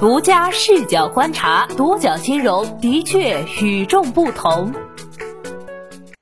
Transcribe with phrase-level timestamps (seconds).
[0.00, 4.72] 独家视角观察，独角金融的确与众不同。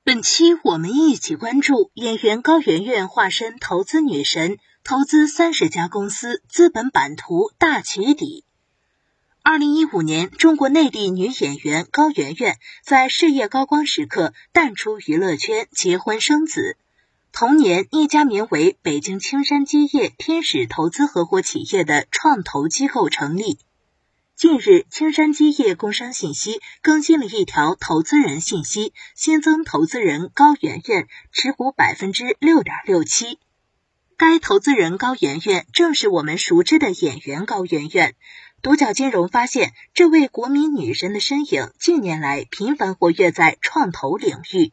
[0.03, 8.43] 本期我们一起关注演员高圆圆化身投资女神，投资三十家公司，资本版图大起底。
[9.43, 16.77] 二零一五年，中国内地女演员高圆圆在事业高光时刻淡出娱乐圈，结婚生子。
[17.31, 23.59] 同年，一家名为北京青山基业天使投资合伙企业的创投机构成立。
[24.37, 33.39] 近日，青山基业工商信息更新了一条投资人信息，新增投资人高圆圆，持股百分之六点六七。
[34.15, 38.13] 该投资人高圆圆正是我们熟知的演员高圆圆。
[38.61, 44.71] 独角金融发现，这位国民女神的身影近年来频繁活跃在创投领域。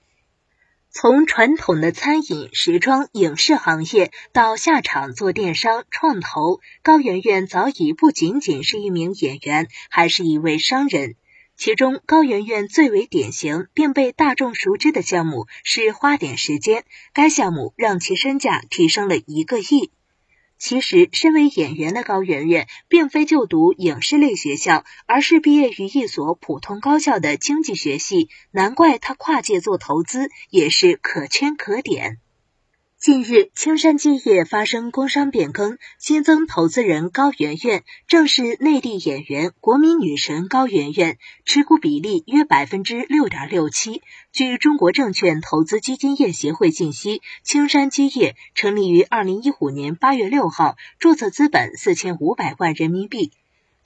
[0.97, 11.17] 从传统的餐饮、时装、影视行业到下场做电商、创投，高圆圆早已不仅仅是一名演员，还是一位商人。
[11.57, 19.91] 其中，高圆圆最为典型并被大众熟知的项目是花点时间，该项目让其身价提升了一个亿。
[20.67, 28.31] 其实，身为演员的高圆圆，并非就读影视类学校，而是毕业于一所普通高校的经济学系。
[28.51, 32.17] 难怪她跨界做投资，也是可圈可点。
[33.05, 44.01] 近日，青山基业发生工商变更，新增投资人高圆圆，正是内地演员、国民女神高圆圆，持股比例约百分之六点六七。
[44.33, 53.33] 据中国证券投资基金业协会信息，青山基业成立于二零一五年八月六号，注册资本四千五百万人民币。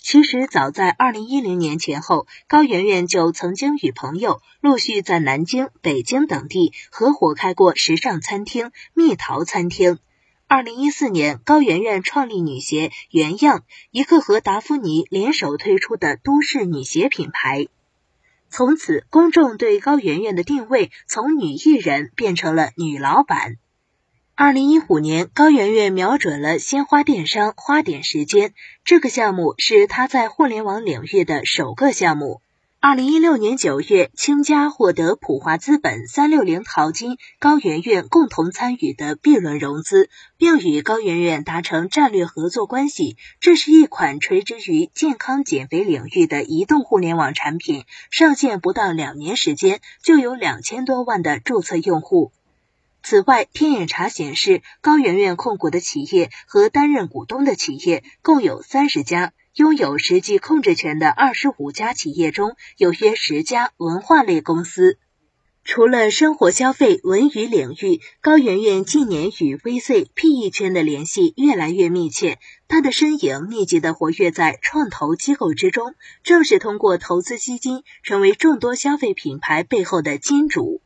[0.00, 9.98] 其实早在二零一零年前后，高圆圆就曾经与朋友陆续在南京、北京等地合伙开过时尚餐厅蜜桃餐厅。
[10.46, 17.66] 二零一四年，高圆圆创立女鞋原样，一个和达芙妮联手推出的都市女鞋品牌。
[18.48, 23.56] 从此，公众对高圆圆的定位从女艺人变成了女老板。
[24.40, 28.52] 二零一五年，高圆圆瞄准了鲜花电商花点时间
[28.84, 32.40] 这个项目，是她在互联网领域的首个项目。
[32.78, 43.16] 二零一六年九月，倾家获得普华资本、三六零淘金、高圆圆共同参与的 B 轮融资，并与高圆圆达成战略合作关系。
[43.40, 47.82] 这是一款垂直于健康减肥领域的移动互联网产品，
[48.12, 52.30] 上线不到两年时间，就有两千多万的注册用户。
[53.10, 64.98] 此外，天眼查显示，高圆圆控股的企业和担任股东的企业共有三十家，拥有实际控制权的二十五家企业中有约十家文化类公司。
[65.64, 72.38] 除了生活消费、文娱领域，高圆圆近年与 VC、PE 圈的联系越来越密切，
[72.68, 80.82] 她的身影密集的活跃在创投机构之中，正是通过投资基金，成为众多消费品牌背后的金主。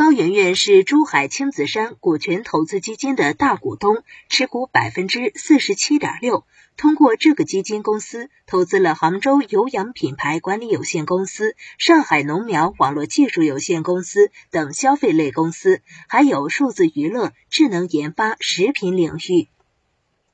[0.00, 6.46] 高圆圆是珠海青子山股权投资基金的大股东，持股百分之四十七点六。
[6.78, 19.48] 通过这个基金公司，投资了杭州有氧品牌管理有限公司、上海农苗网络技术有限公司等消费类公司，还有数字娱乐、智能研发、食品领域。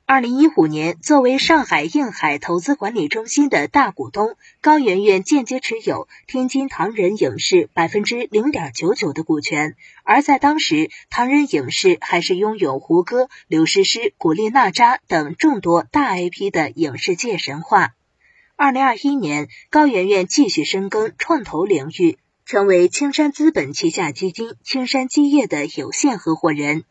[0.08, 9.74] 二零一五年，作为上海映海投资管理中心的大股东，高圆圆间接持有天津唐人影视百分之零点九九的股权。
[10.04, 17.94] 而在当时，唐人影视还是拥有胡歌、刘诗诗、古力娜扎等众多大 IP 的影视界神话。
[18.54, 26.84] 二零二一年，高圆圆继续深耕创投领域，成为青山资本旗下基金青山基业的有限合伙人。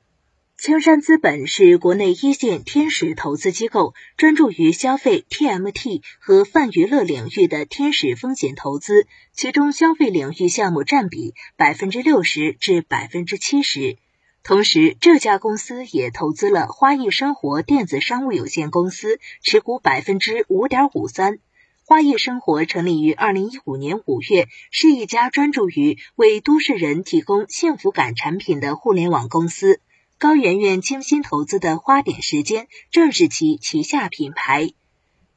[0.57, 13.97] 青山资本是国内一线天使投资机构，专注于消费、TMT 和泛娱乐领域的天使风险投资，其中消费领域项目占比百分之六十至百分之七十。
[14.44, 21.39] 同时，这家公司也投资了花艺生活电子商务有限公司，持股百分之五点五三。
[21.83, 29.81] 花艺生活成立于二零一五年五月，是一家专注于为都市人提供幸福感产品的互联网公司。
[30.17, 34.69] 高圆圆精心投资的花点时间正是其旗下品牌。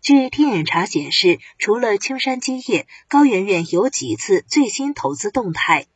[0.00, 5.86] 据天眼查显示，除了青山基业，高圆圆有几次最新投资动态。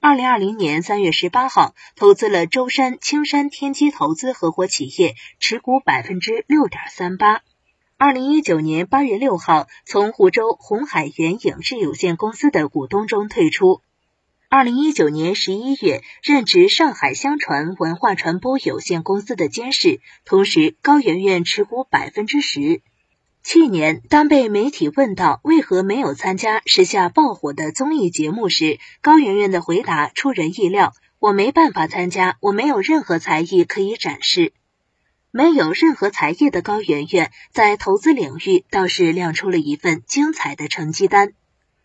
[0.00, 7.42] 二零二零年三月十八号，投资了舟山青山天基投资合伙企业，持股百分之六点三八。
[7.98, 13.82] 二零一九年八月六号，从湖州红海源影视有限公司的股东中退出。
[14.54, 22.82] 二零一九年十一月，任职上海香传文化传播有限公司的监事，同时高圆圆持股百分之十。
[23.42, 34.52] 去年，当被媒体问到为何没有参加时下爆火的综艺节目时，高圆圆的回答出人意料：“我没办法参加，我没有任何才艺可以展示。”
[35.32, 41.32] 没有任何才艺的高圆圆，在投资领域倒是亮出了一份精彩的成绩单。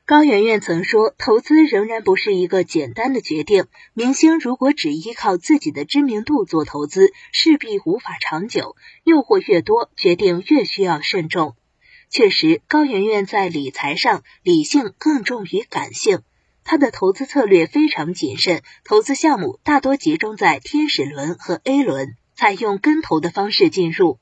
[0.08, 3.66] 高圆圆曾说：“投资仍然不是一个简单的决定。
[3.94, 8.78] 明星如果只依靠自己的知名度做投资，势必无法长久。
[9.04, 11.58] 诱惑越多，决定越需要慎重。”
[12.10, 16.22] 确实，高圆圆在理财上理性更重于感性。
[16.64, 24.20] 她的投资策略非常谨慎，投资项目大多集中在天使轮和 A 轮，采用跟投的方式进入。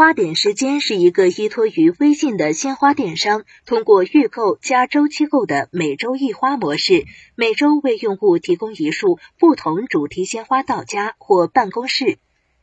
[0.00, 7.04] 花点时间是一个依托于微信的鲜花电商，通过预购加周期购的每周一花模式，
[7.34, 12.16] 每周为用户提供一束不同主题鲜花到家或办公室。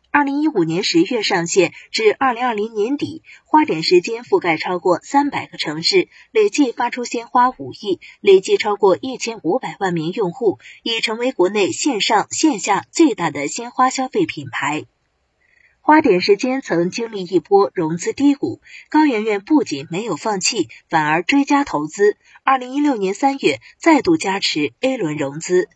[0.09, 14.85] 二零一五年十月上线至二零二零年底，花点时间覆盖超过三百个城市，累计发出鲜花五亿，累计超过一千五百万名用户，已成为国内线上线下最大的鲜花消费品牌。
[15.87, 22.17] 花点时间曾经历一波融资低谷，高圆圆不仅没有放弃，反而追加投资。
[22.43, 25.69] 二零一六年三月再度加持 A 轮融资。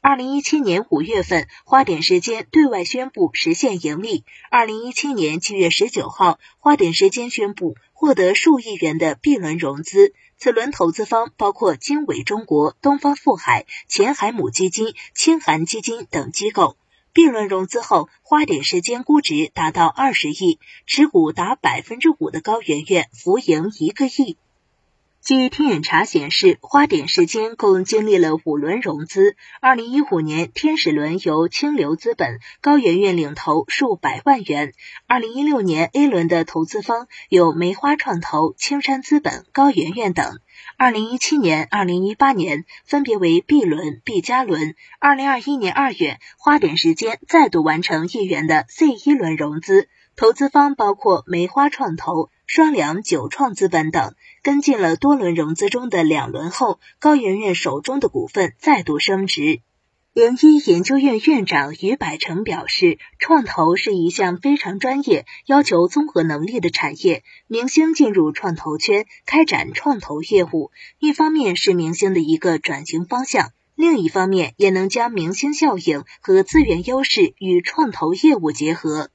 [0.00, 4.24] 二零一七年五月份，花点时间对外宣布实现盈利。
[4.50, 16.76] 二零一七年七月十九号，花点时间宣布获得数亿元的 B 轮融资，此轮投资方包括经纬中国、东方富海、前海母基金、清寒基金等机构。
[17.16, 24.36] 并轮融资后，花点时间估值达到二十亿，持股达百分之五的高圆圆浮盈一个亿。
[25.26, 29.34] 据天眼查显示，花点时间共经历了五轮融资。
[29.60, 34.72] 二零一五年天使轮由清流资本、高圆圆领投数百万元。
[35.08, 40.38] 二零一六年 A 轮的投资方有梅花创投、青山资本、高圆圆等。
[40.78, 44.76] 二零一七年、二零一八年分别为 B 轮、B 加轮。
[45.00, 52.30] 二零二一年二月，花点时间再度完成亿元的 C 一轮融资，投资方包括梅花创投。
[52.46, 59.60] 双良九创资本等跟进了多轮融资中的两轮后，高圆圆手中的股份再度升值。
[60.14, 67.22] 零一研究院院长于百成表示，创投是一项非常专业、要求综合能力的产业。
[67.48, 79.10] 明星进入创投圈开展创投业务，一方面是明星的一个转型方向，另一方面也能将明星效应和资源优势与创投业务结合。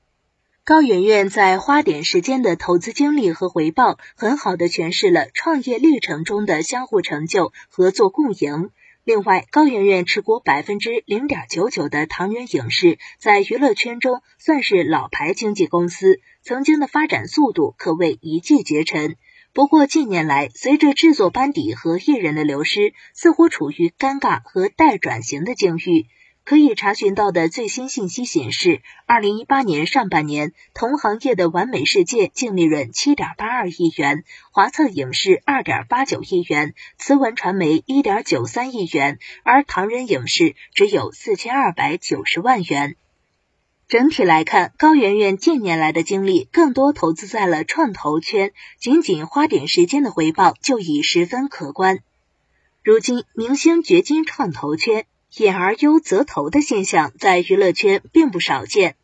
[0.64, 8.70] 高圆圆在花点时间的投资经历和回报，很好的诠释了创业历程中的相互成就、合作共赢。
[9.04, 19.16] 另外，高圆圆持股百分之零点九九的唐人影视，在娱乐圈中算是老牌经纪公司，曾经的发展速度可谓一骑绝尘。
[19.54, 26.06] 不过近年来，随着制作班底和艺人的流失，似乎处于尴尬和待转型的境遇。
[26.44, 42.96] 可以查询到的最新信息显示，二零一八年上半年，同行业的完美世界净利润七点八二亿元，华策影视二点八九亿元，慈文传媒一点九三亿元，而唐人影视只有四千二百九十万元。
[43.88, 52.00] 整体来看，高圆圆近年来的精力更多投资在了创投圈，仅仅花点时间的回报就已十分可观。
[52.84, 55.06] 如今，明星掘金创投圈。
[55.38, 58.96] 演而优则投的现象在娱乐圈并不少见。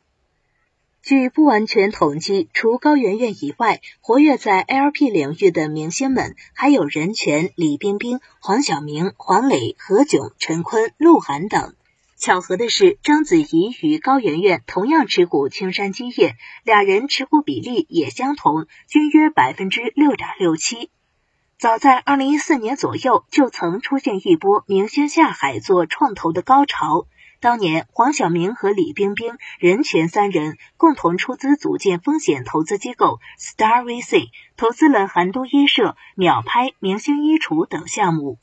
[1.01, 11.75] 据不完全统计，除高圆圆以外，活跃在 LP 领域的明星们还有任泉、李冰冰、黄晓明、黄磊、何炅、陈坤、鹿晗等。
[12.17, 20.89] 巧合的是，章子怡与高圆圆同样持股青山基业，俩人持股比例也相同，均约百分之六点六七。
[21.59, 27.07] 早在二零一四年左右，就曾出现一波明星下海做创投的高潮。
[27.39, 38.37] 当年，黄晓明和李冰冰、任泉三人共同出资组建风险投资机构 Star VC，投资了韩都衣舍、秒拍、明星衣橱等项目。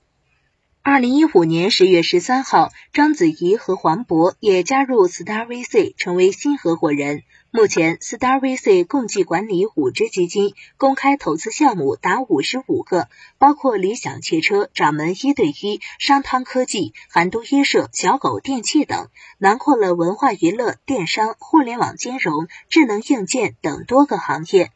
[0.87, 7.23] 二零一五年十月十三号，章子怡和黄渤也加入 Star VC，成为新合伙人。
[7.51, 24.71] 目前，Star VC 共计管理五只基金，公开投资项目达五十五个，包括理想汽车、掌门一对一、商汤科技、韩都衣舍、小狗电器等，囊括了文化娱乐、电商、互联网金融、智能硬件等多个行业。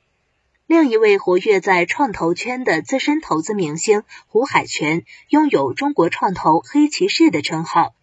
[0.68, 7.94] 另一位活跃在创投圈的资深投资明星胡海泉，拥有中国创投黑骑士的称号。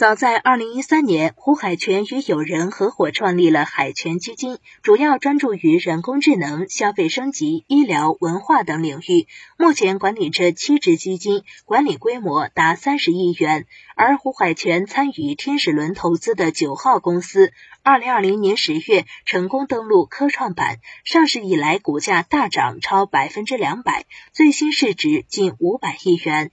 [0.00, 9.26] 早在二零一三年，胡海泉与友人合伙创立了海泉基金，主要专注于人工智能、消费升级、医疗、文化等领域。
[9.58, 13.66] 目前管理着七只基金，管理规模达三十亿元。
[13.94, 17.52] 而胡海泉参与天使轮投资的九号公司，
[17.82, 26.52] 二零二零年十月成功登陆科创板，上市以来股价大涨超百分之两百，最新市值近五百亿元。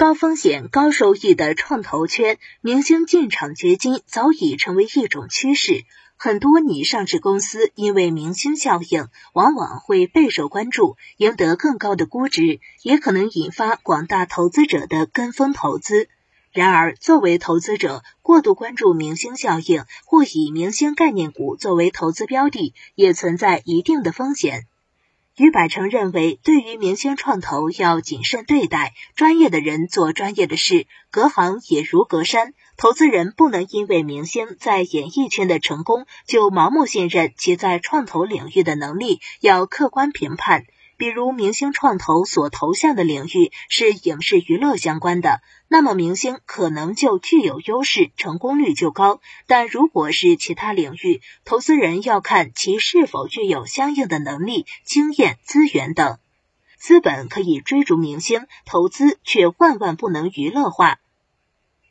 [0.00, 5.84] 高风险高收益的创投圈，明星进场掘金早已成为一种趋势。
[6.16, 16.08] 很多拟上市公司因为明星效应，往往会备受关注，赢得更高的估值，也可能引发广大投资者的跟风投资。
[16.50, 24.64] 然而，作为投资者，过度关注明星效应，或以明星概念股作为投资标的，也存在一定的风险。
[25.40, 32.52] 于百成认为，对于明星创投要谨慎对待，专业的人做专业的事，隔行也如隔山。
[32.76, 40.66] 投资人不能因为明星在演艺圈的成功就盲目信任其在创投领域的能力，要客观评判。
[41.00, 49.22] 比如，明星创投所投向的领域是影视娱乐相关的，那么明星可能就具有优势，成功率就高。
[49.46, 56.18] 但如果是其他领域，投资人要看其是否具有相应的能力、经验、资源等。
[56.76, 60.98] 资本可以追逐明星，投资却万万不能娱乐化。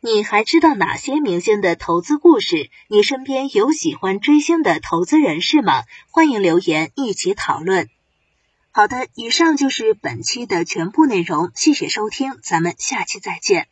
[0.01, 2.69] 你还知道哪些明星的投资故事？
[2.87, 5.81] 你身边有喜欢追星的投资人士吗？
[6.11, 7.89] 欢迎留言一起讨论。
[8.71, 13.67] 好的，以上就是本期的全部内容，谢谢收听，咱们下期再见。